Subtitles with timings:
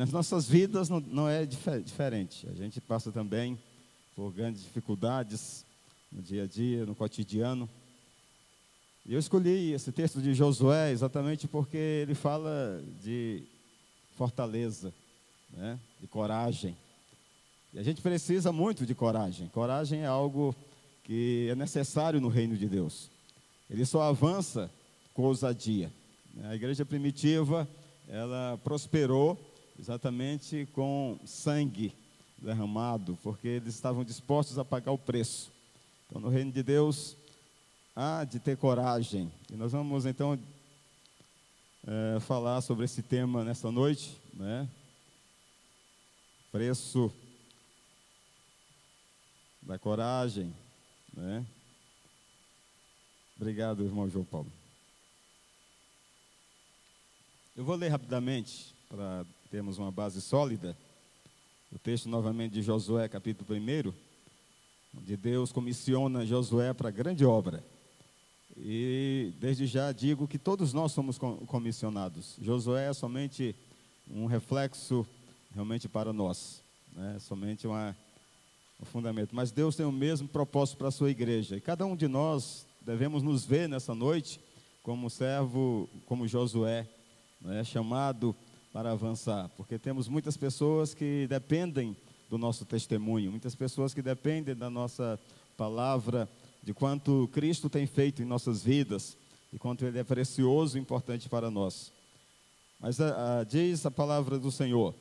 [0.00, 2.48] Nas nossas vidas não, não é dif diferente.
[2.48, 3.58] A gente passa também
[4.16, 5.62] por grandes dificuldades
[6.10, 7.68] no dia a dia, no cotidiano.
[9.04, 13.42] E eu escolhi esse texto de Josué exatamente porque ele fala de
[14.16, 14.90] fortaleza,
[15.50, 15.78] né?
[16.00, 16.74] de coragem.
[17.74, 19.48] E a gente precisa muito de coragem.
[19.48, 20.56] Coragem é algo
[21.04, 23.10] que é necessário no reino de Deus.
[23.68, 24.70] Ele só avança
[25.12, 25.92] com ousadia.
[26.44, 27.68] A igreja primitiva,
[28.08, 29.49] ela prosperou
[29.80, 31.94] exatamente com sangue
[32.36, 35.50] derramado, porque eles estavam dispostos a pagar o preço.
[36.06, 37.16] Então, no reino de Deus,
[37.96, 39.32] há de ter coragem.
[39.50, 40.38] E nós vamos então
[41.86, 44.68] é, falar sobre esse tema nesta noite, né?
[46.52, 47.10] Preço
[49.62, 50.54] da coragem,
[51.14, 51.46] né?
[53.34, 54.52] Obrigado, irmão João Paulo.
[57.56, 60.76] Eu vou ler rapidamente para termos uma base sólida.
[61.72, 63.92] O texto novamente de Josué, capítulo 1,
[64.96, 67.62] onde Deus comissiona Josué para a grande obra.
[68.56, 72.36] E desde já digo que todos nós somos comissionados.
[72.40, 73.56] Josué é somente
[74.08, 75.04] um reflexo
[75.52, 76.62] realmente para nós,
[76.92, 77.18] né?
[77.18, 77.96] somente uma,
[78.80, 79.34] um fundamento.
[79.34, 81.56] Mas Deus tem o mesmo propósito para a sua igreja.
[81.56, 84.38] E cada um de nós devemos nos ver nessa noite
[84.80, 86.86] como servo, como Josué,
[87.40, 87.64] né?
[87.64, 88.34] chamado
[88.72, 91.96] para avançar, porque temos muitas pessoas que dependem
[92.28, 95.18] do nosso testemunho, muitas pessoas que dependem da nossa
[95.56, 96.28] palavra,
[96.62, 99.16] de quanto Cristo tem feito em nossas vidas
[99.52, 101.92] e quanto Ele é precioso e importante para nós.
[102.78, 104.94] Mas a, a, diz a palavra do Senhor: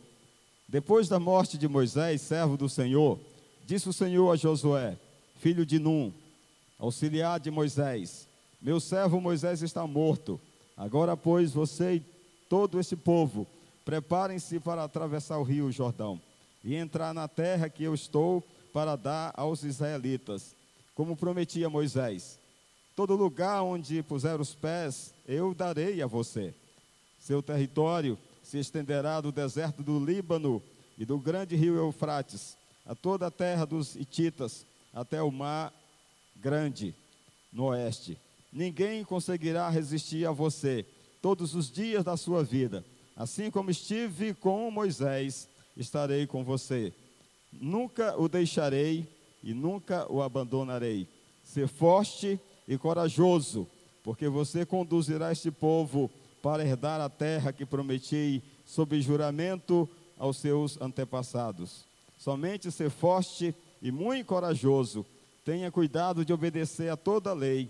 [0.67, 3.20] depois da morte de Moisés, servo do Senhor,
[3.66, 4.98] disse o Senhor a Josué,
[5.39, 6.11] filho de Num,
[6.80, 8.28] auxiliar de Moisés:
[8.59, 10.42] Meu servo Moisés está morto.
[10.76, 12.04] Agora, pois, você e
[12.50, 13.45] todo esse povo
[13.85, 16.22] Preparem-se para atravessar o rio Jordão
[16.63, 20.55] e entrar na terra que eu estou para dar aos israelitas,
[20.94, 22.38] como prometi a Moisés.
[22.95, 26.54] Todo lugar onde puser os pés, eu darei a você.
[27.20, 30.61] Seu território se estenderá do deserto do Líbano
[30.98, 35.73] e do grande rio Eufrates, a toda a terra dos Hititas, até o mar
[36.36, 36.93] grande
[37.54, 38.17] no oeste.
[38.52, 40.86] Ninguém conseguirá resistir a você
[41.21, 42.83] todos os dias da sua vida.
[43.19, 46.93] Assim como estive com Moisés, estarei com você.
[47.52, 49.05] Nunca o deixarei
[49.43, 51.05] e nunca o abandonarei.
[51.43, 53.67] Ser forte e corajoso,
[54.05, 56.09] porque você conduzirá este povo
[56.41, 61.83] para herdar a terra que prometi sob juramento aos seus antepassados.
[62.17, 65.05] Somente ser forte e muito corajoso.
[65.43, 67.69] Tenha cuidado de obedecer a toda a lei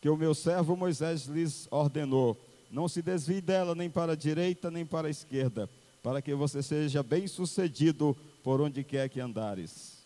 [0.00, 2.38] que o meu servo Moisés lhes ordenou
[2.72, 5.68] não se desvie dela nem para a direita nem para a esquerda,
[6.02, 9.98] para que você seja bem sucedido por onde quer que andares.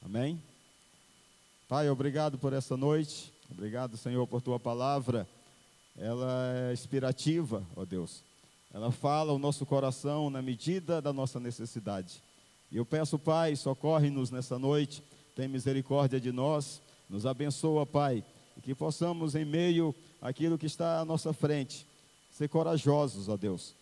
[0.00, 0.40] Amém?
[1.68, 3.32] Pai, obrigado por essa noite.
[3.50, 5.28] Obrigado, Senhor, por tua palavra.
[5.98, 8.22] Ela é inspirativa, ó Deus.
[8.72, 12.22] Ela fala o nosso coração na medida da nossa necessidade.
[12.70, 15.02] E eu peço, Pai, socorre-nos nessa noite.
[15.34, 16.80] Tem misericórdia de nós.
[17.10, 18.24] Nos abençoa, Pai.
[18.56, 21.86] E que possamos, em meio aquilo que está à nossa frente.
[22.30, 23.74] Ser corajosos, ó Deus,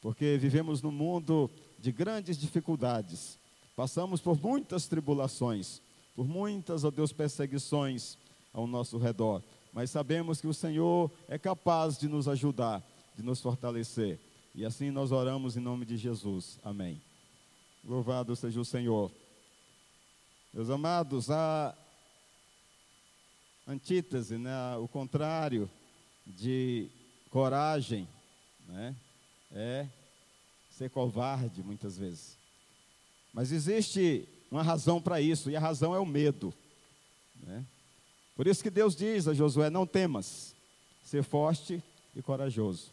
[0.00, 3.36] porque vivemos num mundo de grandes dificuldades,
[3.74, 5.82] passamos por muitas tribulações,
[6.14, 8.16] por muitas, ó Deus, perseguições
[8.52, 12.80] ao nosso redor, mas sabemos que o Senhor é capaz de nos ajudar,
[13.16, 14.20] de nos fortalecer.
[14.54, 16.60] E assim nós oramos em nome de Jesus.
[16.62, 17.00] Amém.
[17.82, 19.10] Louvado seja o Senhor.
[20.52, 21.74] Meus amados, a
[23.66, 24.76] antítese, né?
[24.76, 25.70] o contrário
[26.26, 26.88] de
[27.30, 28.08] coragem,
[28.68, 28.94] né?
[29.50, 29.86] é
[30.70, 32.36] ser covarde muitas vezes.
[33.32, 36.52] Mas existe uma razão para isso, e a razão é o medo.
[37.42, 37.64] Né?
[38.36, 40.54] Por isso que Deus diz a Josué: não temas,
[41.04, 41.82] ser forte
[42.14, 42.90] e corajoso.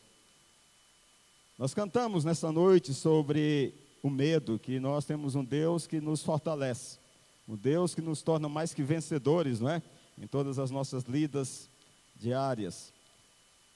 [1.57, 6.97] Nós cantamos nessa noite sobre o medo, que nós temos um Deus que nos fortalece,
[7.47, 9.81] um Deus que nos torna mais que vencedores, não é?
[10.19, 11.69] Em todas as nossas lidas
[12.15, 12.93] diárias.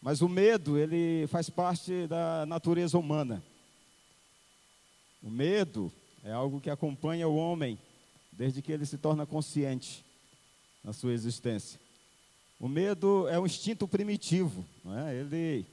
[0.01, 3.41] Mas o medo, ele faz parte da natureza humana.
[5.21, 5.91] O medo
[6.23, 7.79] é algo que acompanha o homem
[8.31, 10.03] desde que ele se torna consciente
[10.83, 11.79] na sua existência.
[12.59, 14.65] O medo é um instinto primitivo,
[15.07, 15.15] é?
[15.15, 15.65] ele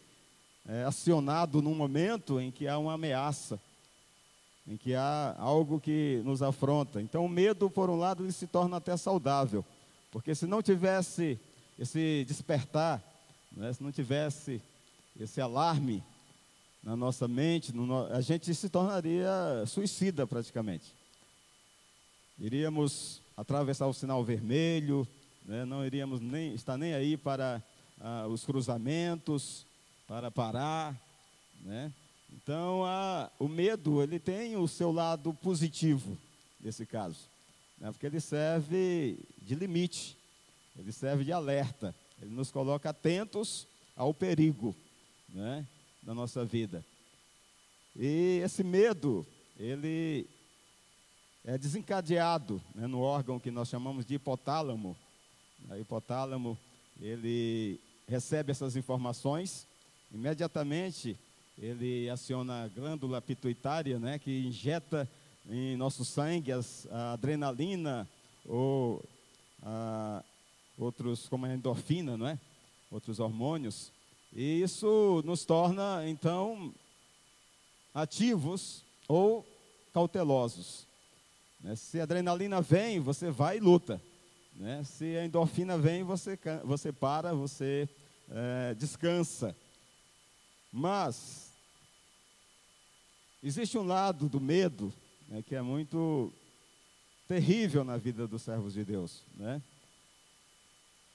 [0.67, 3.61] é acionado num momento em que há uma ameaça,
[4.67, 7.01] em que há algo que nos afronta.
[7.01, 9.65] Então, o medo, por um lado, ele se torna até saudável.
[10.11, 11.39] Porque se não tivesse
[11.79, 13.03] esse despertar,
[13.53, 14.61] né, se não tivesse
[15.19, 16.03] esse alarme,
[16.83, 19.31] na nossa mente, no, a gente se tornaria
[19.67, 20.93] suicida praticamente.
[22.39, 25.07] Iríamos atravessar o sinal vermelho,
[25.45, 27.63] né, não iríamos nem estar nem aí para
[28.01, 29.67] ah, os cruzamentos,
[30.07, 30.97] para parar,
[31.63, 31.93] né?
[32.33, 32.83] Então,
[33.39, 36.17] o medo, ele tem o seu lado positivo,
[36.61, 37.19] nesse caso,
[37.81, 37.91] né?
[37.91, 40.17] porque ele serve de limite,
[40.79, 43.67] ele serve de alerta, ele nos coloca atentos
[43.97, 44.77] ao perigo
[45.29, 45.67] né?
[46.03, 46.85] da nossa vida.
[47.97, 49.27] E esse medo,
[49.59, 50.29] ele
[51.45, 54.97] é desencadeado né, no órgão que nós chamamos de hipotálamo.
[55.69, 56.57] O hipotálamo,
[57.01, 59.67] ele recebe essas informações,
[60.13, 61.17] imediatamente
[61.59, 65.09] ele aciona a glândula pituitária, né, que injeta
[65.49, 68.09] em nosso sangue as, a adrenalina
[68.45, 69.03] ou
[69.63, 70.23] a,
[70.79, 72.39] outros, como a endorfina, não é?
[72.91, 73.93] outros hormônios.
[74.33, 76.73] E isso nos torna, então,
[77.95, 79.47] ativos ou
[79.93, 80.87] cautelosos.
[81.61, 81.77] Né?
[81.77, 84.01] Se a adrenalina vem, você vai e luta.
[84.55, 84.83] Né?
[84.85, 87.89] Se a endorfina vem, você, você para, você
[88.31, 89.57] é, descansa.
[90.73, 91.51] Mas
[93.43, 94.93] Existe um lado do medo
[95.31, 96.33] né, que é muito
[97.29, 99.63] terrível na vida dos servos de Deus, né?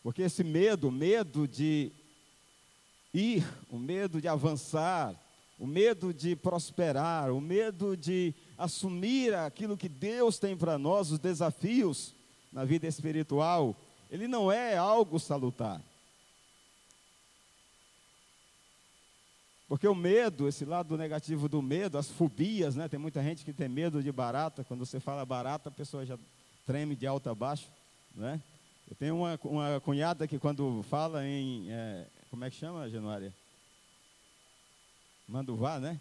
[0.02, 1.92] Porque esse medo, o medo de
[3.14, 5.14] ir, o medo de avançar,
[5.60, 11.20] o medo de prosperar, o medo de assumir aquilo que Deus tem para nós, os
[11.20, 12.14] desafios
[12.52, 13.76] na vida espiritual,
[14.10, 15.82] ele não é algo salutar.
[19.68, 22.88] Porque o medo, esse lado negativo do medo, as fobias, né?
[22.88, 24.64] Tem muita gente que tem medo de barata.
[24.64, 26.18] Quando você fala barata, a pessoa já
[26.66, 27.68] treme de alto a baixo,
[28.14, 28.40] né?
[28.88, 33.34] Eu tenho uma, uma cunhada que quando fala em, é, como é que chama, Januária?
[35.28, 36.00] Manduvá, né?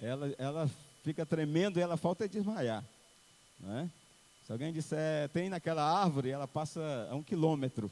[0.00, 0.70] Ela, ela
[1.02, 2.84] fica tremendo e ela falta desmaiar,
[3.58, 3.90] né?
[4.46, 7.90] Se alguém disser, tem naquela árvore, ela passa a um quilômetro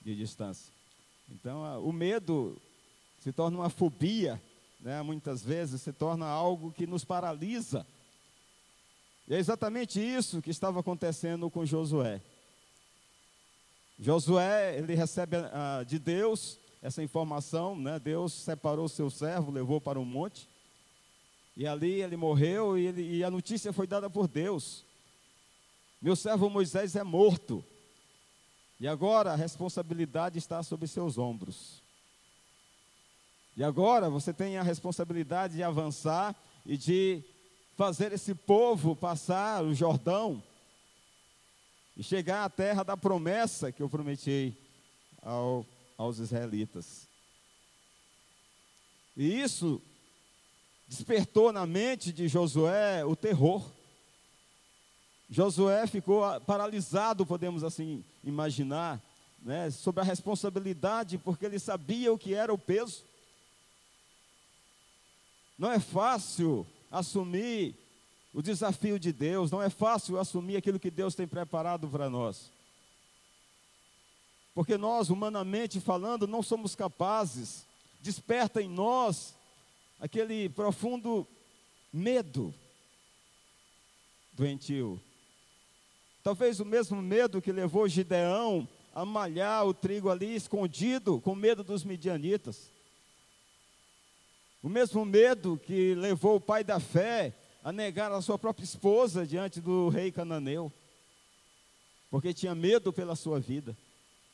[0.00, 0.72] de distância.
[1.30, 2.60] Então, o medo
[3.20, 4.40] se torna uma fobia,
[4.80, 5.00] né?
[5.02, 7.86] muitas vezes se torna algo que nos paralisa.
[9.28, 12.20] E é exatamente isso que estava acontecendo com Josué.
[13.98, 17.98] Josué, ele recebe uh, de Deus essa informação, né?
[17.98, 20.48] Deus separou seu servo, levou para um monte,
[21.54, 24.84] e ali ele morreu e, ele, e a notícia foi dada por Deus.
[26.00, 27.62] Meu servo Moisés é morto.
[28.80, 31.82] E agora a responsabilidade está sobre seus ombros.
[33.54, 36.34] E agora você tem a responsabilidade de avançar
[36.64, 37.22] e de
[37.76, 40.42] fazer esse povo passar o Jordão
[41.94, 44.56] e chegar à terra da promessa que eu prometi
[45.20, 45.66] ao,
[45.98, 47.06] aos israelitas.
[49.14, 49.82] E isso
[50.88, 53.70] despertou na mente de Josué o terror.
[55.30, 59.00] Josué ficou paralisado, podemos assim imaginar,
[59.40, 63.04] né, sobre a responsabilidade, porque ele sabia o que era o peso.
[65.56, 67.76] Não é fácil assumir
[68.34, 72.50] o desafio de Deus, não é fácil assumir aquilo que Deus tem preparado para nós.
[74.52, 77.64] Porque nós, humanamente falando, não somos capazes.
[78.00, 79.32] Desperta em nós
[80.00, 81.24] aquele profundo
[81.92, 82.52] medo
[84.32, 85.00] doentio
[86.22, 91.64] Talvez o mesmo medo que levou Gideão a malhar o trigo ali escondido, com medo
[91.64, 92.70] dos midianitas.
[94.62, 97.32] O mesmo medo que levou o pai da fé
[97.64, 100.70] a negar a sua própria esposa diante do rei cananeu,
[102.10, 103.76] porque tinha medo pela sua vida.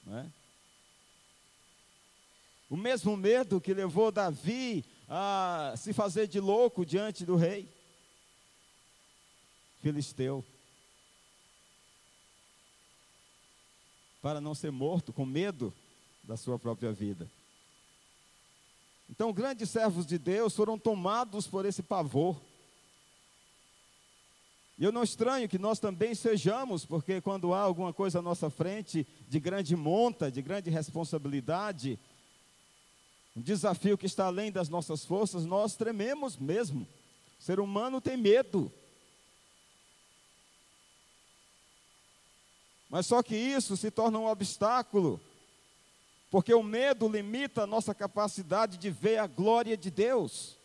[0.05, 0.27] Não é?
[2.69, 7.69] O mesmo medo que levou Davi a se fazer de louco diante do rei
[9.81, 10.45] filisteu.
[14.27, 15.73] Para não ser morto com medo
[16.25, 17.31] da sua própria vida.
[19.09, 22.37] Então, grandes servos de Deus foram tomados por esse pavor.
[24.77, 28.51] E eu não estranho que nós também sejamos, porque quando há alguma coisa à nossa
[28.51, 31.97] frente de grande monta, de grande responsabilidade,
[33.37, 36.85] um desafio que está além das nossas forças, nós trememos mesmo.
[37.39, 38.73] O ser humano tem medo.
[42.89, 45.21] Mas só que isso se torna um obstáculo,
[46.31, 50.57] porque o medo limita a nossa capacidade de ver a glória de Deus.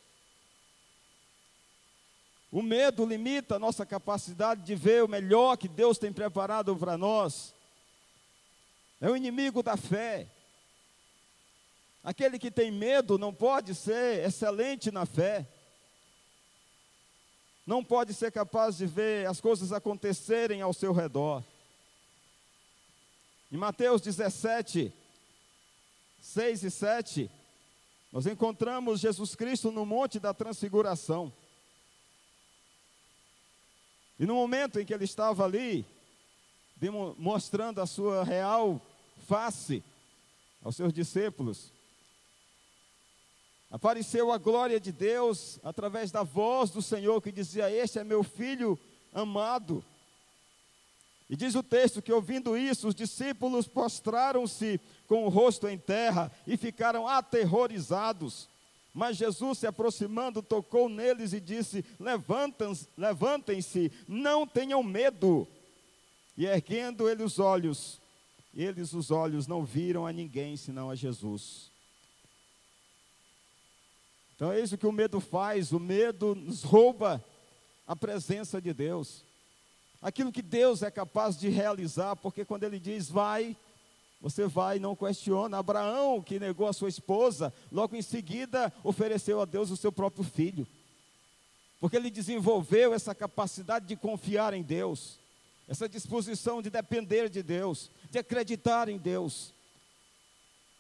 [2.52, 6.98] O medo limita a nossa capacidade de ver o melhor que Deus tem preparado para
[6.98, 7.56] nós.
[9.00, 10.28] É o inimigo da fé.
[12.04, 15.48] Aquele que tem medo não pode ser excelente na fé.
[17.66, 21.44] Não pode ser capaz de ver as coisas acontecerem ao seu redor.
[23.52, 24.94] Em Mateus 17,
[26.22, 27.32] 6 e 7,
[28.10, 31.34] nós encontramos Jesus Cristo no Monte da Transfiguração.
[34.18, 35.86] E no momento em que ele estava ali,
[37.18, 38.80] mostrando a sua real
[39.28, 39.84] face
[40.64, 41.74] aos seus discípulos,
[43.70, 48.24] apareceu a glória de Deus através da voz do Senhor que dizia: Este é meu
[48.24, 48.80] filho
[49.14, 49.84] amado.
[51.32, 56.30] E diz o texto que, ouvindo isso, os discípulos prostraram-se com o rosto em terra
[56.46, 58.50] e ficaram aterrorizados.
[58.94, 61.86] Mas Jesus, se aproximando, tocou neles e disse:
[62.98, 65.48] Levantem-se, não tenham medo.
[66.38, 68.02] E erguendo ele os olhos,
[68.54, 71.72] eles os olhos não viram a ninguém senão a Jesus.
[74.36, 77.24] Então é isso que o medo faz: o medo nos rouba
[77.88, 79.24] a presença de Deus,
[80.02, 83.56] aquilo que Deus é capaz de realizar, porque quando Ele diz vai,
[84.22, 85.58] você vai e não questiona.
[85.58, 90.24] Abraão, que negou a sua esposa, logo em seguida ofereceu a Deus o seu próprio
[90.24, 90.68] filho,
[91.80, 95.18] porque ele desenvolveu essa capacidade de confiar em Deus,
[95.68, 99.52] essa disposição de depender de Deus, de acreditar em Deus.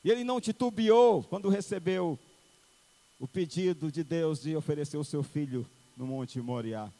[0.03, 2.19] E ele não titubeou quando recebeu
[3.19, 6.91] o pedido de Deus de oferecer o seu filho no Monte Moriá.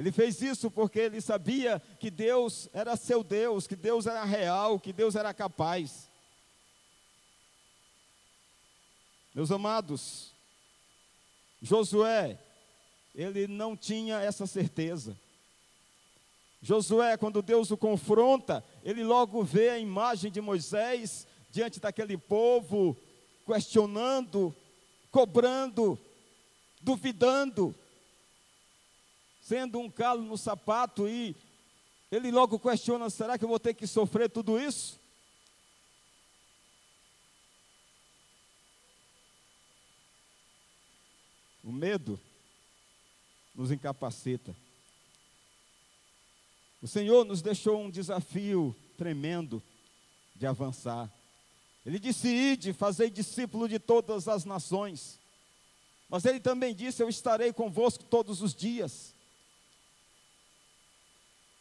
[0.00, 4.80] Ele fez isso porque ele sabia que Deus era seu Deus, que Deus era real,
[4.80, 6.08] que Deus era capaz.
[9.34, 10.32] Meus amados,
[11.60, 12.38] Josué,
[13.14, 15.14] ele não tinha essa certeza.
[16.62, 22.96] Josué, quando Deus o confronta, ele logo vê a imagem de Moisés diante daquele povo,
[23.44, 24.56] questionando,
[25.10, 25.98] cobrando,
[26.80, 27.74] duvidando,
[29.50, 31.34] sendo um calo no sapato e
[32.08, 35.00] ele logo questiona: será que eu vou ter que sofrer tudo isso?
[41.64, 42.18] O medo
[43.52, 44.54] nos incapacita.
[46.80, 49.60] O Senhor nos deixou um desafio tremendo
[50.36, 51.12] de avançar.
[51.84, 55.18] Ele disse: Ide, fazei discípulo de todas as nações.
[56.08, 59.18] Mas ele também disse: Eu estarei convosco todos os dias.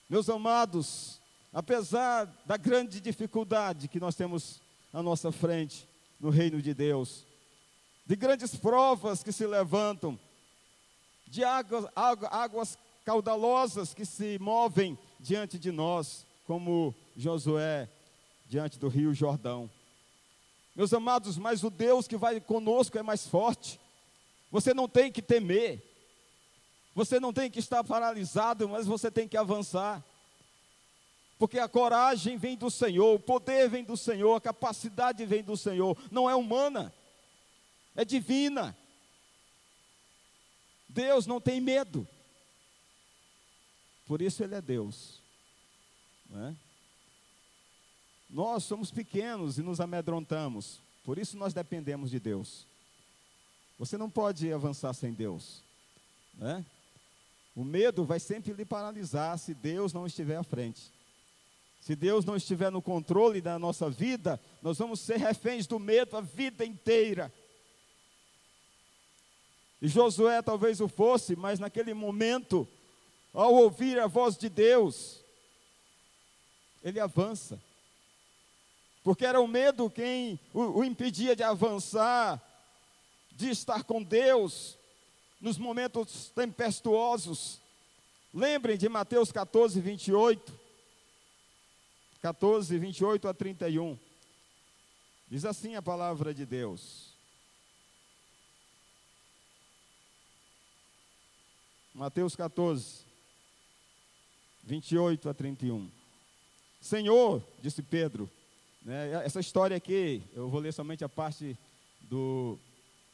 [0.10, 1.22] Meus amados,
[1.54, 4.60] apesar da grande dificuldade que nós temos
[4.92, 5.88] à nossa frente
[6.20, 7.28] no reino de Deus,
[8.08, 10.20] de grandes provas que se levantam,
[11.28, 12.75] de águas, águas
[13.06, 17.88] caudalosas que se movem diante de nós, como Josué
[18.48, 19.70] diante do rio Jordão.
[20.75, 23.80] Meus amados, mas o Deus que vai conosco é mais forte.
[24.50, 25.84] Você não tem que temer.
[26.96, 30.03] Você não tem que estar paralisado, mas você tem que avançar.
[31.38, 35.55] Porque a coragem vem do Senhor, o poder vem do Senhor, a capacidade vem do
[35.55, 36.93] Senhor, não é humana,
[37.96, 38.75] é divina.
[40.89, 42.05] Deus não tem medo,
[44.05, 45.22] por isso Ele é Deus.
[46.29, 46.55] Não é?
[48.29, 52.65] Nós somos pequenos e nos amedrontamos, por isso nós dependemos de Deus.
[53.77, 55.63] Você não pode avançar sem Deus,
[56.34, 56.65] né?
[57.60, 60.94] O medo vai sempre lhe paralisar se Deus não estiver à frente.
[61.82, 66.16] Se Deus não estiver no controle da nossa vida, nós vamos ser reféns do medo
[66.16, 67.30] a vida inteira.
[69.82, 72.66] E Josué talvez o fosse, mas naquele momento,
[73.34, 75.20] ao ouvir a voz de Deus,
[76.82, 77.60] ele avança
[79.04, 82.42] porque era o medo quem o, o impedia de avançar,
[83.34, 84.79] de estar com Deus
[85.39, 87.60] nos momentos tempestuosos.
[88.34, 90.60] Lembrem de Mateus 14, 28.
[92.22, 93.98] 14, 28 a 31.
[95.29, 97.10] Diz assim a palavra de Deus.
[101.93, 103.03] Mateus 14,
[104.63, 105.89] 28 a 31.
[106.79, 108.29] Senhor, disse Pedro,
[108.81, 109.25] né?
[109.25, 111.58] Essa história aqui, eu vou ler somente a parte
[112.01, 112.58] do,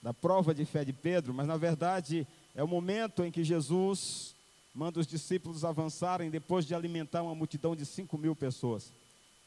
[0.02, 4.36] da prova de fé de Pedro, mas na verdade é o momento em que Jesus
[4.74, 8.92] manda os discípulos avançarem depois de alimentar uma multidão de 5 mil pessoas.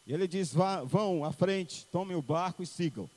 [0.06, 0.52] E ele diz:
[0.86, 3.08] vão à frente, tomem o barco e sigam.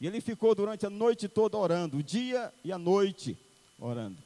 [0.00, 3.36] E ele ficou durante a noite toda orando, o dia e a noite
[3.78, 4.16] orando.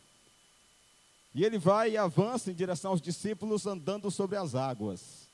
[1.35, 5.27] E ele vai e avança em direção aos discípulos andando sobre as águas.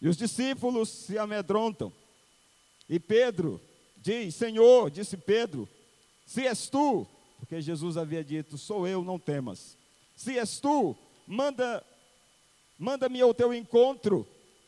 [0.00, 1.92] E os discípulos se amedrontam.
[2.88, 3.60] E Pedro
[4.04, 5.66] diz: Senhor, disse Pedro,
[6.26, 7.06] se és tu,
[7.38, 9.78] porque Jesus havia dito: Sou eu, não temas.
[10.14, 10.94] Se és tu,
[11.26, 11.82] manda
[12.78, 14.26] manda-me ao teu encontro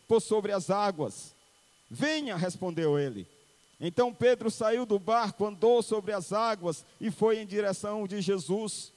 [0.09, 1.35] por sobre as águas.
[1.91, 3.27] Venha, respondeu ele.
[3.79, 8.91] Então Pedro saiu do barco, andou sobre as águas e foi em direção de Jesus.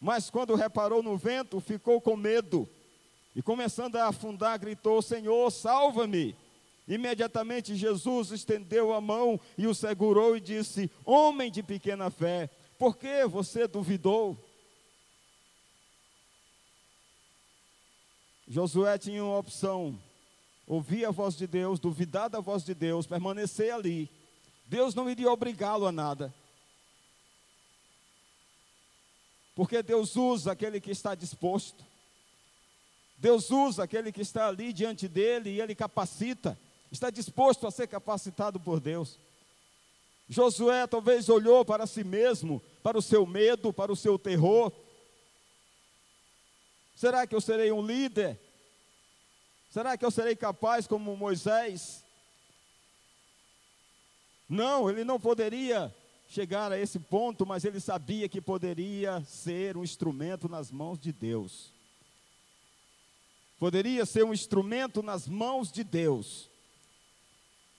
[0.00, 2.66] Mas quando reparou no vento, ficou com medo.
[3.36, 6.34] E começando a afundar, gritou: Senhor, salva-me.
[6.86, 12.96] Imediatamente Jesus estendeu a mão e o segurou e disse: Homem de pequena fé, por
[12.96, 14.38] que você duvidou?
[18.46, 19.98] Josué tinha uma opção:
[20.66, 24.10] ouvir a voz de Deus, duvidar da voz de Deus, permanecer ali.
[24.66, 26.34] Deus não iria obrigá-lo a nada.
[29.54, 31.82] Porque Deus usa aquele que está disposto.
[33.16, 36.58] Deus usa aquele que está ali diante dele e ele capacita.
[36.94, 39.18] Está disposto a ser capacitado por Deus.
[40.28, 44.72] Josué talvez olhou para si mesmo, para o seu medo, para o seu terror.
[46.94, 48.38] Será que eu serei um líder?
[49.72, 52.04] Será que eu serei capaz como Moisés?
[54.48, 55.92] Não, ele não poderia
[56.28, 61.10] chegar a esse ponto, mas ele sabia que poderia ser um instrumento nas mãos de
[61.10, 61.72] Deus.
[63.58, 66.53] Poderia ser um instrumento nas mãos de Deus.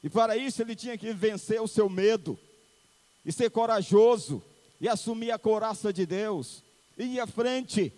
[0.06, 2.38] E para isso ele tinha que vencer o seu medo,
[3.26, 4.40] e ser corajoso,
[4.80, 6.62] e assumir a coraça de Deus,
[6.96, 7.92] e ir à frente.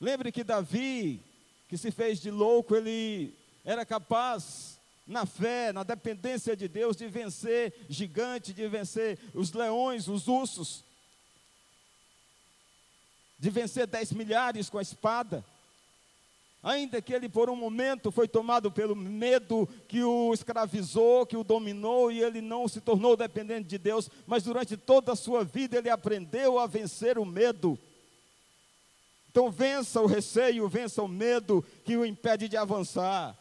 [0.00, 1.22] Lembre que Davi,
[1.68, 3.32] que se fez de louco, ele
[3.64, 10.08] era capaz, na fé, na dependência de Deus, de vencer gigante, de vencer os leões,
[10.08, 10.82] os ursos,
[13.38, 15.44] de vencer dez milhares com a espada.
[16.62, 21.44] Ainda que ele por um momento foi tomado pelo medo que o escravizou, que o
[21.44, 25.78] dominou e ele não se tornou dependente de Deus, mas durante toda a sua vida
[25.78, 27.78] ele aprendeu a vencer o medo.
[29.30, 33.36] Então vença o receio, vença o medo que o impede de avançar.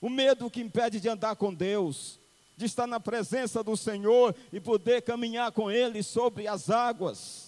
[0.00, 2.18] O medo que impede de andar com Deus,
[2.56, 7.43] de estar na presença do Senhor e poder caminhar com Ele sobre as águas.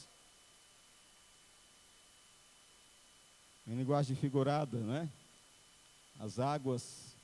[3.67, 5.11] Em linguagem figurada, né?
[6.21, 7.17] As águas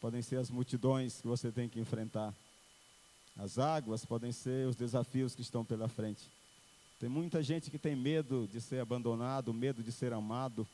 [0.00, 2.34] podem ser as multidões que você tem que enfrentar.
[3.36, 6.30] As águas podem ser os desafios que estão pela frente.
[7.00, 10.68] Tem muita gente que tem medo de ser abandonado, medo de ser amado,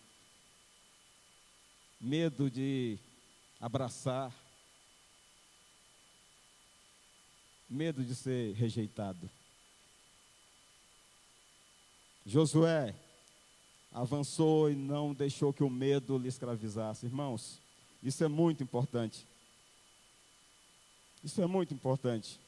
[2.00, 2.98] medo de
[3.60, 4.34] abraçar,
[7.68, 9.30] medo de ser rejeitado.
[12.26, 12.94] Josué
[13.94, 17.06] avançou e não deixou que o medo lhe escravizasse.
[17.06, 17.60] Irmãos,
[18.02, 19.24] isso é muito importante.
[21.22, 22.40] Isso é muito importante.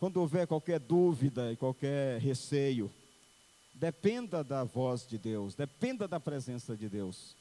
[0.00, 2.92] Quando houver qualquer dúvida e qualquer receio,
[3.72, 7.36] dependa da voz de Deus, dependa da presença de Deus.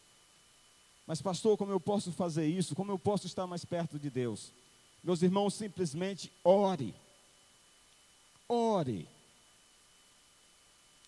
[1.08, 2.76] Mas, pastor, como eu posso fazer isso?
[2.76, 4.54] Como eu posso estar mais perto de Deus?
[5.04, 6.96] Meus irmãos, simplesmente ore.
[8.48, 9.15] Ore.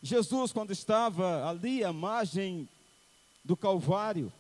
[0.08, 2.68] Jesus, quando estava ali à margem
[3.44, 4.32] do Calvário,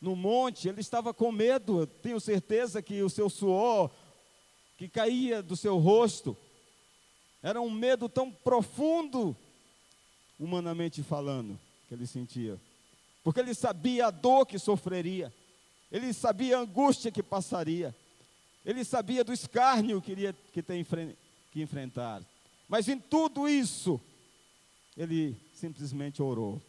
[0.00, 1.86] no monte, ele estava com medo.
[1.86, 3.90] Tenho certeza que o seu suor
[4.80, 6.34] que caía do seu rosto.
[7.42, 9.36] Era um medo tão profundo,
[10.38, 12.58] humanamente falando, que ele sentia.
[13.22, 15.30] Porque ele sabia a dor que sofreria,
[15.92, 17.94] ele sabia a angústia que passaria,
[18.64, 20.82] ele sabia do escárnio que iria que tem
[21.52, 22.22] que enfrentar.
[22.66, 24.00] Mas em tudo isso,
[25.00, 26.60] ele simplesmente orou.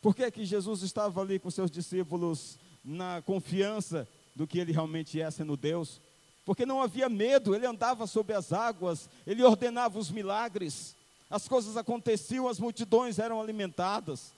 [0.00, 5.20] Por que, que Jesus estava ali com seus discípulos na confiança do que ele realmente
[5.20, 6.00] é sendo Deus,
[6.44, 10.94] porque não havia medo, ele andava sobre as águas, ele ordenava os milagres,
[11.28, 14.32] as coisas aconteciam, as multidões eram alimentadas.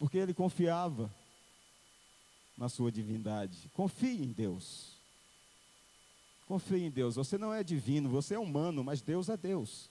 [0.00, 1.08] Porque ele confiava
[2.56, 3.70] na sua divindade.
[3.72, 4.97] Confie em Deus.
[6.48, 7.16] Confie em Deus.
[7.16, 9.90] Você não é divino, você é humano, mas Deus é Deus.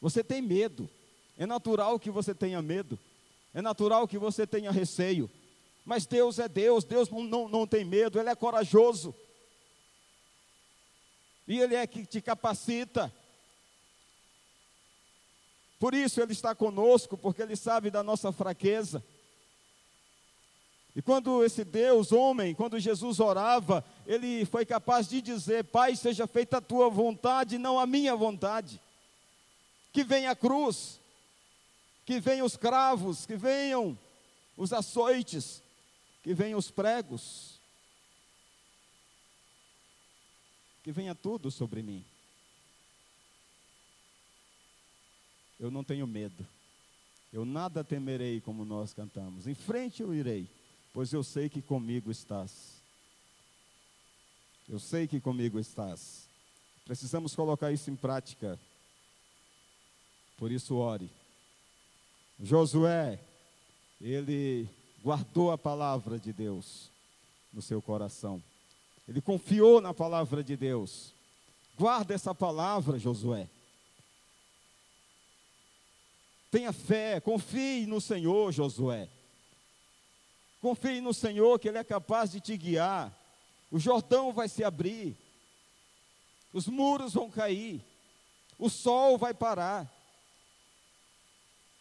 [0.00, 0.88] Você tem medo.
[1.36, 2.98] É natural que você tenha medo.
[3.52, 5.30] É natural que você tenha receio.
[5.84, 9.14] Mas Deus é Deus, Deus não, não, não tem medo, Ele é corajoso.
[11.46, 13.12] E Ele é que te capacita.
[15.78, 19.04] Por isso Ele está conosco, porque Ele sabe da nossa fraqueza.
[20.96, 26.26] E quando esse Deus, homem, quando Jesus orava, ele foi capaz de dizer: Pai, seja
[26.26, 28.80] feita a tua vontade, não a minha vontade.
[29.92, 31.00] Que venha a cruz,
[32.04, 33.96] Que venham os cravos, que venham
[34.56, 35.62] os açoites,
[36.22, 37.60] que venham os pregos,
[40.82, 42.04] que venha tudo sobre mim.
[45.60, 46.46] Eu não tenho medo.
[47.32, 49.46] Eu nada temerei, como nós cantamos.
[49.46, 50.48] Em frente eu irei,
[50.98, 52.82] pois eu sei que comigo estás.
[54.68, 56.26] Eu sei que comigo estás.
[56.84, 58.58] Precisamos colocar isso em prática.
[60.36, 61.08] Por isso, ore.
[62.42, 63.20] Josué,
[64.00, 64.68] ele
[65.00, 66.90] guardou a palavra de Deus
[67.52, 68.42] no seu coração.
[69.06, 71.14] Ele confiou na palavra de Deus.
[71.78, 73.48] Guarda essa palavra, Josué.
[76.50, 79.08] Tenha fé, confie no Senhor, Josué.
[80.60, 83.16] Confie no Senhor que Ele é capaz de te guiar.
[83.70, 85.16] O Jordão vai se abrir,
[86.52, 87.84] os muros vão cair,
[88.58, 89.92] o sol vai parar.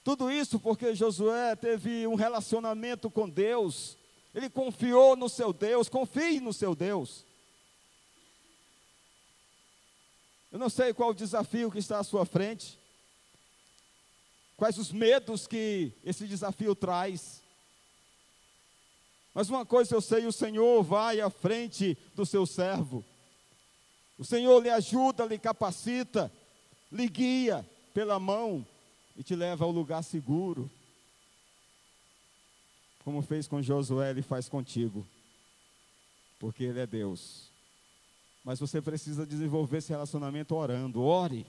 [0.03, 3.97] Tudo isso porque Josué teve um relacionamento com Deus,
[4.35, 7.25] ele confiou no seu Deus, confie no seu Deus.
[10.51, 12.79] Eu não sei qual o desafio que está à sua frente,
[14.55, 17.41] quais os medos que esse desafio traz.
[19.37, 23.05] Mas uma coisa eu sei: o Senhor vai à frente do seu servo.
[24.17, 26.31] O Senhor lhe ajuda, lhe capacita,
[26.91, 28.65] lhe guia pela mão
[29.15, 30.67] e te leva ao lugar seguro.
[33.03, 35.05] Como fez com Josué, ele faz contigo.
[36.39, 37.51] Porque ele é Deus.
[38.43, 41.03] Mas você precisa desenvolver esse relacionamento orando.
[41.03, 41.45] Ore.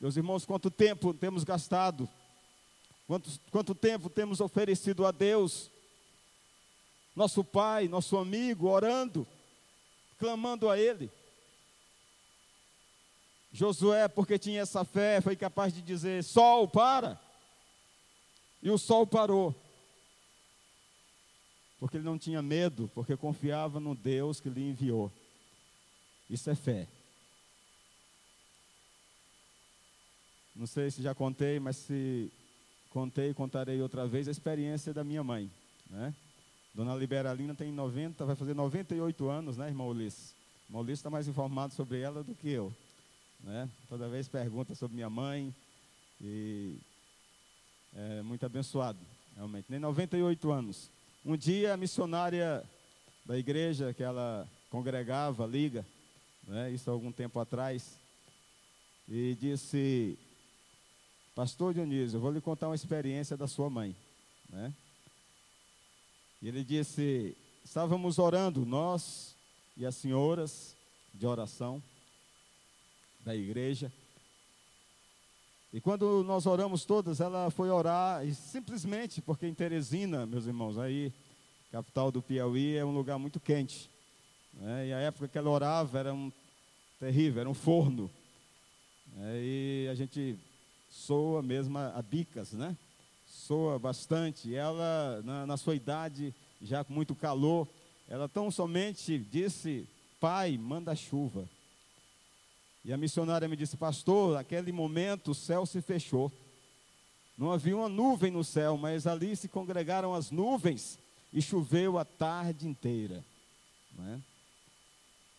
[0.00, 2.08] Meus irmãos, quanto tempo temos gastado?
[3.06, 5.70] Quanto, quanto tempo temos oferecido a Deus?
[7.18, 9.26] Nosso pai, nosso amigo, orando,
[10.20, 11.10] clamando a Ele.
[13.52, 17.20] Josué, porque tinha essa fé, foi capaz de dizer: Sol, para.
[18.62, 19.52] E o sol parou.
[21.80, 25.10] Porque ele não tinha medo, porque confiava no Deus que lhe enviou.
[26.30, 26.86] Isso é fé.
[30.54, 32.30] Não sei se já contei, mas se
[32.90, 35.50] contei, contarei outra vez a experiência da minha mãe.
[35.90, 36.14] Né?
[36.78, 40.32] Dona Liberalina tem 90, vai fazer 98 anos, né, irmão Ulisses?
[40.70, 42.72] O Ulisses está mais informado sobre ela do que eu.
[43.40, 43.68] Né?
[43.88, 45.52] Toda vez pergunta sobre minha mãe
[46.20, 46.78] e
[47.96, 49.00] é muito abençoado,
[49.34, 49.66] realmente.
[49.68, 50.88] Nem 98 anos.
[51.26, 52.62] Um dia a missionária
[53.26, 55.84] da igreja que ela congregava, liga,
[56.46, 57.98] né, isso há algum tempo atrás,
[59.08, 60.16] e disse,
[61.34, 63.96] Pastor Dionísio, eu vou lhe contar uma experiência da sua mãe.
[64.48, 64.72] Né?
[66.40, 69.34] E ele disse: Estávamos orando, nós
[69.76, 70.76] e as senhoras
[71.12, 71.82] de oração
[73.24, 73.92] da igreja.
[75.72, 80.78] E quando nós oramos todas, ela foi orar, e simplesmente porque em Teresina, meus irmãos,
[80.78, 81.12] aí,
[81.70, 83.90] capital do Piauí, é um lugar muito quente.
[84.54, 84.88] Né?
[84.88, 86.32] E a época que ela orava era um
[86.98, 88.10] terrível, era um forno.
[89.14, 89.40] Né?
[89.42, 90.38] E a gente
[90.90, 92.76] soa mesmo a, bicas, né?
[93.28, 94.54] Soa bastante.
[94.54, 97.68] Ela, na, na sua idade, já com muito calor,
[98.08, 99.88] ela tão somente disse:
[100.18, 101.48] Pai, manda chuva.
[102.84, 106.32] E a missionária me disse: Pastor, naquele momento o céu se fechou.
[107.36, 110.98] Não havia uma nuvem no céu, mas ali se congregaram as nuvens
[111.32, 113.24] e choveu a tarde inteira.
[114.00, 114.18] É?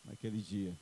[0.05, 0.73] Naquele dia.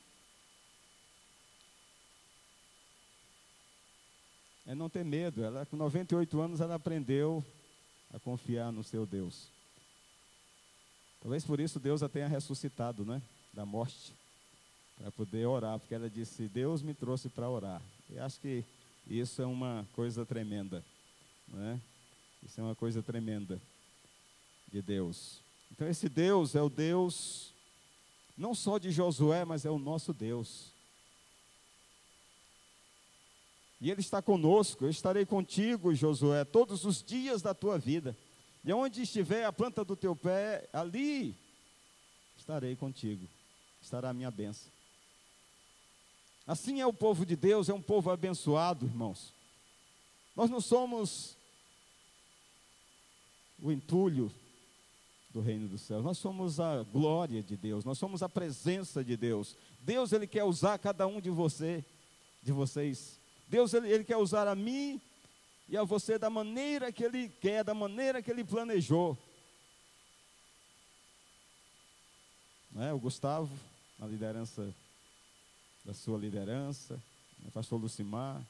[4.68, 5.42] É não ter medo.
[5.42, 7.42] Ela, com 98 anos, ela aprendeu
[8.12, 9.48] a confiar no seu Deus.
[11.22, 13.20] Talvez por isso Deus a tenha ressuscitado, né?
[13.52, 14.12] Da morte,
[14.96, 17.82] para poder orar, porque ela disse: Deus me trouxe para orar.
[18.10, 18.62] E acho que
[19.06, 20.84] isso é uma coisa tremenda,
[21.48, 21.80] né?
[22.42, 23.60] Isso é uma coisa tremenda
[24.70, 25.40] de Deus.
[25.72, 27.52] Então, esse Deus é o Deus,
[28.36, 30.72] não só de Josué, mas é o nosso Deus.
[33.80, 34.84] E Ele está conosco.
[34.84, 38.16] Eu estarei contigo, Josué, todos os dias da tua vida.
[38.64, 41.34] E onde estiver a planta do teu pé, ali
[42.36, 43.26] estarei contigo.
[43.80, 44.70] Estará a minha bênção.
[46.46, 49.32] Assim é o povo de Deus, é um povo abençoado, irmãos.
[50.34, 51.36] Nós não somos
[53.60, 54.32] o entulho
[55.30, 56.02] do reino dos céus.
[56.02, 59.56] Nós somos a glória de Deus, nós somos a presença de Deus.
[59.80, 61.84] Deus ele quer usar cada um de você,
[62.42, 63.17] de vocês
[63.48, 65.00] Deus ele, ele, quer usar a mim
[65.68, 69.16] e a você da maneira que Ele quer, da maneira que Ele planejou.
[72.70, 72.92] Não é?
[72.92, 73.50] O Gustavo,
[73.98, 74.74] na liderança
[75.84, 77.02] da sua liderança,
[77.46, 78.42] o pastor Lucimar,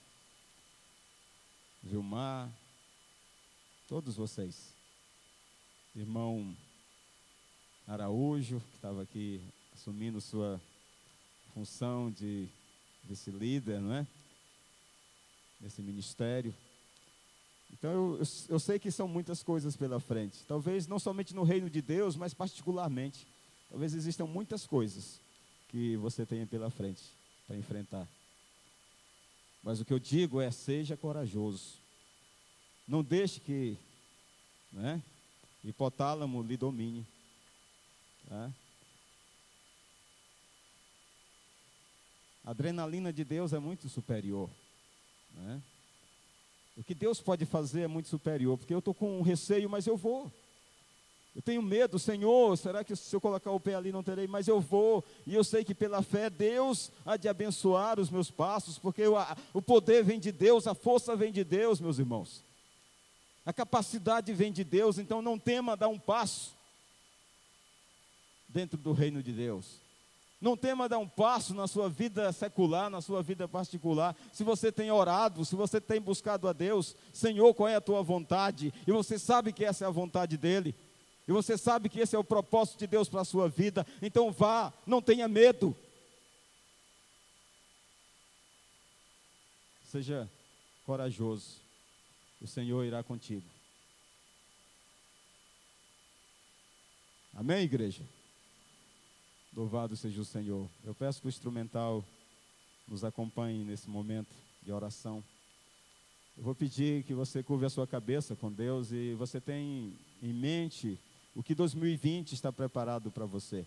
[1.83, 2.51] Vilmar,
[3.87, 4.75] todos vocês.
[5.95, 6.57] Irmão
[7.87, 9.41] Araújo, que estava aqui
[9.73, 10.61] assumindo sua
[11.55, 12.49] função de
[13.05, 14.07] vice-líder, não é?
[15.61, 16.55] Nesse ministério.
[17.73, 20.45] Então eu, eu, eu, sei que são muitas coisas pela frente.
[20.47, 23.27] Talvez não somente no reino de Deus, mas particularmente.
[23.69, 25.21] Talvez existam muitas coisas
[25.69, 27.03] que você tenha pela frente
[27.47, 28.07] para enfrentar.
[29.63, 31.75] Mas o que eu digo é: seja corajoso.
[32.87, 33.77] Não deixe que
[34.73, 35.03] né,
[35.63, 37.07] hipotálamo lhe domine.
[38.29, 38.51] Tá?
[42.45, 44.49] A adrenalina de Deus é muito superior.
[45.39, 45.63] Né?
[46.77, 49.87] O que Deus pode fazer é muito superior, porque eu estou com um receio, mas
[49.87, 50.31] eu vou.
[51.35, 54.27] Eu tenho medo, Senhor, será que se eu colocar o pé ali não terei?
[54.27, 58.31] Mas eu vou, e eu sei que pela fé Deus há de abençoar os meus
[58.31, 59.15] passos, porque o,
[59.53, 62.43] o poder vem de Deus, a força vem de Deus, meus irmãos.
[63.47, 66.53] A capacidade vem de Deus, então não tema dar um passo
[68.49, 69.81] dentro do reino de Deus.
[70.41, 74.17] Não tema dar um passo na sua vida secular, na sua vida particular.
[74.33, 78.03] Se você tem orado, se você tem buscado a Deus, Senhor, qual é a tua
[78.03, 78.73] vontade?
[78.87, 80.75] E você sabe que essa é a vontade dEle.
[81.27, 83.85] E você sabe que esse é o propósito de Deus para a sua vida.
[84.01, 85.77] Então vá, não tenha medo.
[89.85, 90.31] Seja
[90.87, 91.57] corajoso.
[92.41, 93.45] O Senhor irá contigo.
[97.35, 98.05] Amém, igreja?
[99.59, 100.71] Louvado seja o Senhor.
[100.85, 102.05] Eu peço que o instrumental
[102.87, 105.21] nos acompanhe nesse momento de oração.
[106.37, 109.93] Eu vou pedir que você curve a sua cabeça com Deus e você tenha
[110.23, 110.97] em mente
[111.35, 113.67] o que 2020 está preparado para você.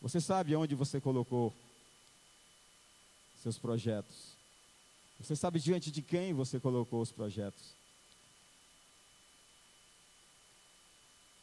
[0.00, 1.54] Você sabe onde você colocou
[3.40, 4.36] seus projetos.
[5.20, 7.76] Você sabe diante de quem você colocou os projetos.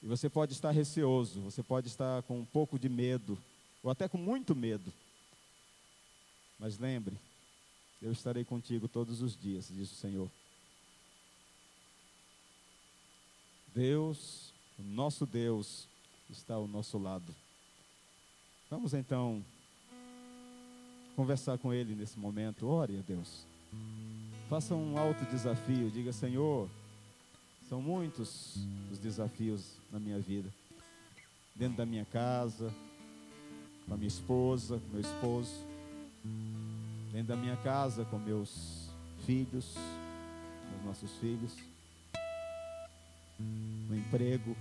[0.03, 3.41] E você pode estar receoso, você pode estar com um pouco de medo
[3.83, 4.91] ou até com muito medo.
[6.59, 7.17] Mas lembre,
[8.01, 10.29] eu estarei contigo todos os dias, diz o Senhor.
[13.73, 15.87] Deus, o nosso Deus,
[16.29, 17.33] está ao nosso lado.
[18.69, 19.43] Vamos então
[21.15, 22.67] conversar com Ele nesse momento.
[22.67, 23.45] Ore a Deus.
[24.49, 25.89] Faça um alto desafio.
[25.91, 26.69] Diga, Senhor,
[27.67, 28.55] são muitos
[28.91, 30.51] os desafios na minha vida.
[31.55, 32.73] Dentro da minha casa,
[33.89, 35.51] com a minha esposa, com meu esposo,
[37.11, 38.87] dentro da minha casa, com meus
[39.25, 41.57] filhos, com os nossos filhos,
[43.89, 44.55] no emprego.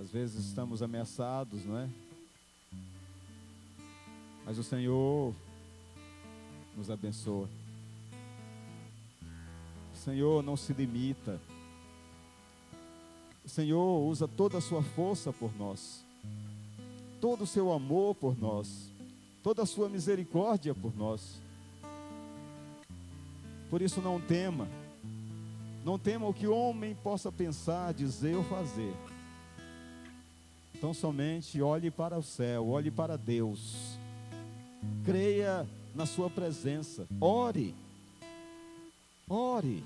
[0.00, 1.88] Às vezes estamos ameaçados, não é?
[4.44, 5.34] Mas o Senhor
[6.76, 7.48] nos abençoa.
[9.92, 11.40] O Senhor não se limita.
[13.46, 16.04] Senhor usa toda a sua força por nós,
[17.20, 18.90] todo o seu amor por nós,
[19.42, 21.40] toda a sua misericórdia por nós.
[23.70, 24.68] Por isso não tema,
[25.84, 28.94] não tema o que o homem possa pensar, dizer ou fazer.
[30.74, 33.96] Então somente olhe para o céu, olhe para Deus,
[35.04, 37.74] creia na Sua presença, ore,
[39.28, 39.82] ore.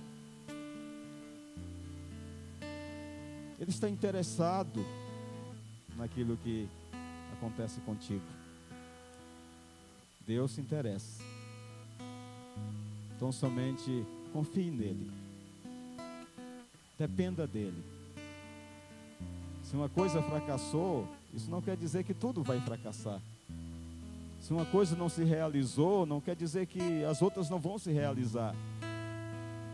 [3.61, 4.85] Ele está interessado
[5.95, 6.67] naquilo que
[7.35, 8.25] acontece contigo.
[10.27, 11.23] Deus se interessa.
[13.15, 15.11] Então somente confie nele.
[16.99, 17.85] Dependa dele.
[19.63, 23.21] Se uma coisa fracassou, isso não quer dizer que tudo vai fracassar.
[24.41, 27.93] Se uma coisa não se realizou, não quer dizer que as outras não vão se
[27.93, 28.55] realizar.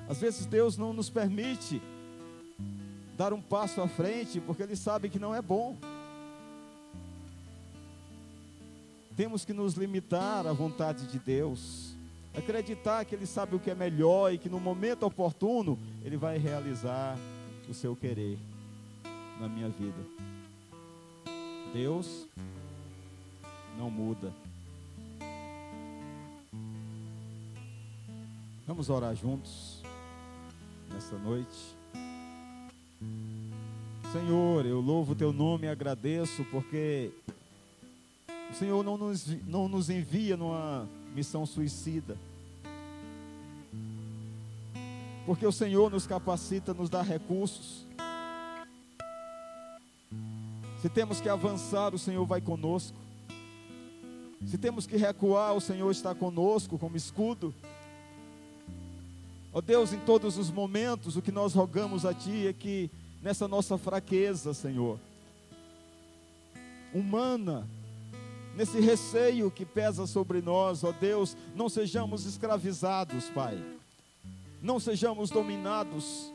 [0.09, 1.81] Às vezes Deus não nos permite
[3.16, 5.76] dar um passo à frente, porque Ele sabe que não é bom.
[9.16, 11.96] Temos que nos limitar à vontade de Deus,
[12.37, 16.37] acreditar que Ele sabe o que é melhor e que no momento oportuno Ele vai
[16.37, 17.16] realizar
[17.68, 18.38] o seu querer
[19.40, 19.96] na minha vida.
[21.72, 22.26] Deus
[23.79, 24.33] não muda.
[28.66, 29.83] Vamos orar juntos
[30.90, 31.76] nessa noite.
[34.12, 37.11] Senhor, eu louvo o teu nome e agradeço porque
[38.51, 42.16] o Senhor não nos, não nos envia numa missão suicida.
[45.27, 47.85] Porque o Senhor nos capacita, nos dá recursos.
[50.81, 52.97] Se temos que avançar, o Senhor vai conosco.
[54.47, 57.53] Se temos que recuar, o Senhor está conosco como escudo.
[59.53, 62.88] Ó Deus, em todos os momentos, o que nós rogamos a Ti é que
[63.27, 65.01] nessa nossa fraqueza, Senhor,
[66.95, 67.67] humana,
[68.55, 73.61] nesse receio que pesa sobre nós, ó Deus, não sejamos escravizados, Pai,
[74.62, 76.33] não sejamos dominados,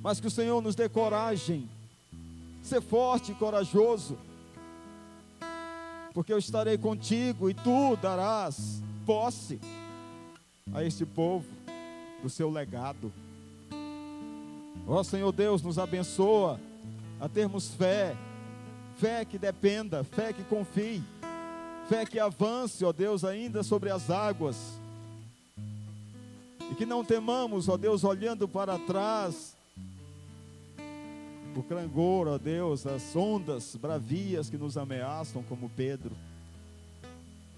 [0.00, 1.68] mas que o Senhor nos dê coragem,
[2.62, 4.16] ser forte e corajoso,
[6.14, 9.60] porque eu estarei contigo e tu darás posse
[10.72, 11.44] a este povo
[12.22, 13.12] do seu legado.
[14.86, 16.60] Ó Senhor Deus, nos abençoa
[17.20, 18.16] a termos fé,
[18.96, 21.02] fé que dependa, fé que confie,
[21.88, 24.78] fé que avance, ó Deus, ainda sobre as águas.
[26.70, 29.56] E que não temamos, ó Deus, olhando para trás,
[31.56, 36.12] o clangor, ó Deus, as ondas bravias que nos ameaçam, como Pedro,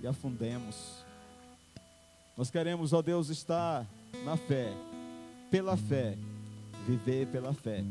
[0.01, 1.05] e afundemos.
[2.37, 3.87] Nós queremos, ó Deus, estar
[4.25, 4.73] na fé,
[5.51, 6.19] pela fé,
[6.87, 7.85] viver pela fé.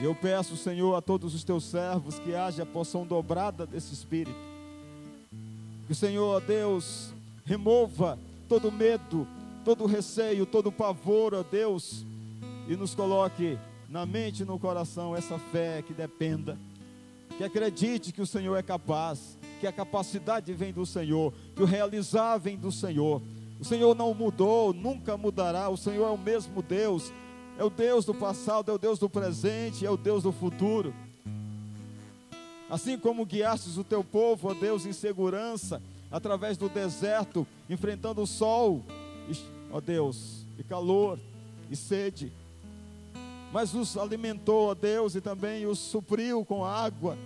[0.00, 3.92] E eu peço, Senhor, a todos os teus servos que haja a porção dobrada desse
[3.92, 4.38] Espírito.
[5.86, 7.12] Que o Senhor, Deus,
[7.44, 8.18] remova
[8.48, 9.26] todo medo,
[9.64, 12.06] todo receio, todo pavor, ó Deus,
[12.66, 16.58] e nos coloque na mente e no coração essa fé que dependa,
[17.36, 21.66] que acredite que o Senhor é capaz, que a capacidade vem do Senhor, que o
[21.66, 23.20] realizar vem do Senhor.
[23.58, 27.12] O Senhor não mudou, nunca mudará, o Senhor é o mesmo Deus
[27.58, 30.94] é o Deus do passado, é o Deus do presente, é o Deus do futuro.
[32.70, 38.26] Assim como guiastes o teu povo, ó Deus, em segurança, através do deserto, enfrentando o
[38.26, 38.84] sol,
[39.72, 41.18] ó Deus, e calor
[41.68, 42.32] e sede,
[43.52, 47.18] mas os alimentou, ó Deus, e também os supriu com água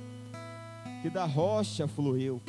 [1.03, 2.41] que da rocha fluiu.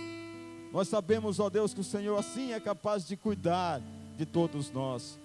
[0.71, 3.81] Nós sabemos, ó Deus, que o Senhor assim é capaz de cuidar
[4.17, 5.19] de todos nós.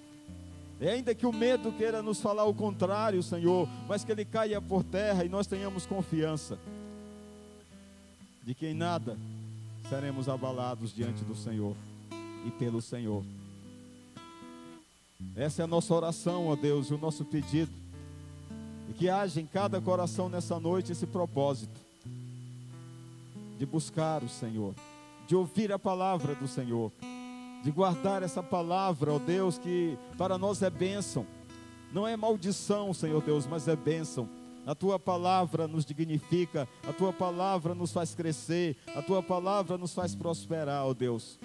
[0.81, 4.61] E ainda que o medo queira nos falar o contrário, Senhor, mas que ele caia
[4.61, 6.59] por terra e nós tenhamos confiança
[8.45, 9.19] de que em nada
[9.89, 11.77] seremos abalados diante do Senhor
[12.47, 13.25] e pelo Senhor.
[15.35, 17.73] Essa é a nossa oração, ó Deus, e o nosso pedido.
[18.89, 21.79] E que haja em cada coração nessa noite esse propósito
[23.59, 24.75] de buscar o Senhor,
[25.27, 26.93] de ouvir a palavra do Senhor
[27.63, 31.27] de guardar essa palavra, ó Deus, que para nós é bênção.
[31.93, 34.29] Não é maldição, Senhor Deus, mas é bênção.
[34.67, 39.95] A tua palavra nos dignifica, a tua palavra nos faz crescer, a tua palavra nos
[39.95, 41.39] faz prosperar, ó Deus.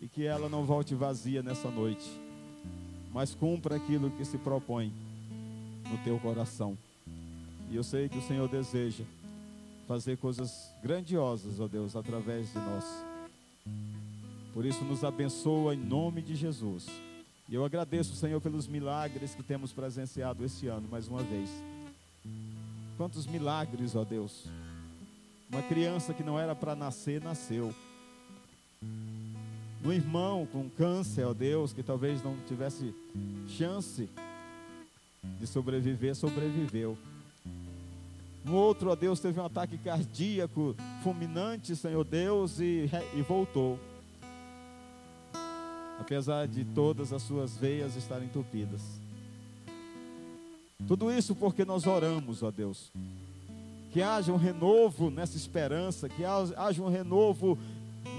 [0.00, 2.10] E que ela não volte vazia nessa noite,
[3.12, 4.92] mas cumpra aquilo que se propõe
[5.88, 6.76] no teu coração.
[7.70, 9.04] E eu sei que o Senhor deseja
[9.86, 12.84] fazer coisas grandiosas, ó Deus, através de nós.
[14.54, 16.86] Por isso, nos abençoa em nome de Jesus.
[17.48, 21.50] E eu agradeço, Senhor, pelos milagres que temos presenciado esse ano, mais uma vez.
[22.96, 24.46] Quantos milagres, ó Deus.
[25.50, 27.74] Uma criança que não era para nascer, nasceu.
[29.84, 32.94] Um irmão com câncer, ó Deus, que talvez não tivesse
[33.48, 34.08] chance
[35.40, 36.96] de sobreviver, sobreviveu.
[38.46, 43.80] Um outro, ó Deus, teve um ataque cardíaco fulminante, Senhor Deus, e, e voltou
[45.98, 48.82] apesar de todas as suas veias estarem entupidas.
[50.86, 52.92] Tudo isso porque nós oramos, ó Deus.
[53.92, 57.56] Que haja um renovo nessa esperança, que haja um renovo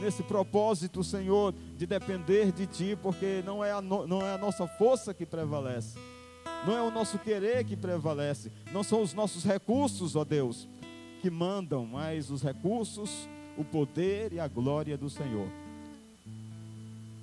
[0.01, 4.37] nesse propósito, Senhor, de depender de Ti, porque não é, a no, não é a
[4.37, 5.97] nossa força que prevalece,
[6.65, 10.67] não é o nosso querer que prevalece, não são os nossos recursos, ó Deus,
[11.21, 15.47] que mandam, mas os recursos, o poder e a glória do Senhor.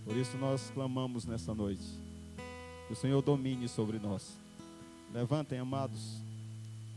[0.04, 1.84] Por isso nós clamamos nessa noite.
[2.86, 4.36] Que o Senhor domine sobre nós.
[5.12, 6.20] Levantem, amados.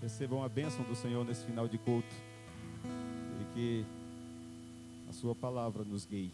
[0.01, 2.15] Recebam a bênção do Senhor nesse final de culto.
[3.41, 3.85] E que
[5.09, 6.31] a Sua palavra nos guie.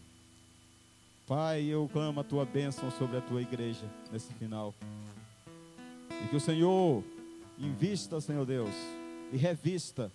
[1.26, 4.74] Pai, eu clamo a Tua bênção sobre a Tua igreja nesse final.
[6.10, 7.04] E que o Senhor
[7.58, 8.74] invista, Senhor Deus,
[9.32, 10.10] e revista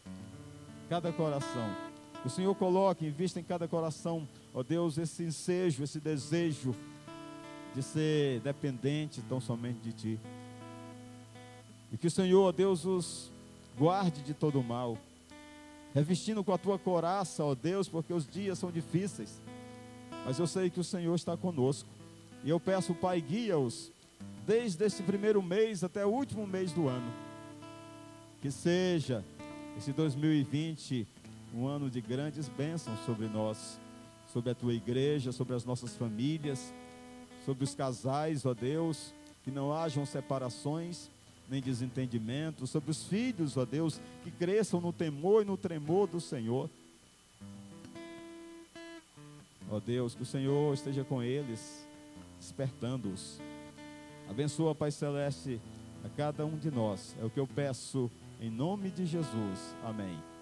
[0.89, 1.69] cada coração.
[2.21, 4.27] Que o Senhor coloque, invista em cada coração
[4.57, 6.73] Ó Deus, esse ensejo, esse desejo
[7.75, 10.19] de ser dependente tão somente de Ti.
[11.91, 13.31] E que o Senhor, ó Deus, os
[13.77, 14.97] guarde de todo mal,
[15.93, 19.39] revestindo com a Tua coraça, ó Deus, porque os dias são difíceis,
[20.25, 21.87] mas eu sei que o Senhor está conosco.
[22.43, 23.91] E eu peço, Pai, guia-os
[24.43, 27.13] desde esse primeiro mês até o último mês do ano.
[28.41, 29.23] Que seja
[29.77, 31.07] esse 2020
[31.53, 33.77] um ano de grandes bênçãos sobre nós
[34.37, 36.71] sobre a tua igreja, sobre as nossas famílias,
[37.43, 39.11] sobre os casais, ó Deus,
[39.43, 41.09] que não hajam separações
[41.49, 46.21] nem desentendimentos, sobre os filhos, ó Deus, que cresçam no temor e no tremor do
[46.21, 46.69] Senhor.
[49.71, 51.87] Ó Deus, que o Senhor esteja com eles,
[52.39, 53.39] despertando-os.
[54.29, 55.59] Abençoa, Pai Celeste,
[56.05, 57.15] a cada um de nós.
[57.19, 59.75] É o que eu peço em nome de Jesus.
[59.83, 60.36] Amém.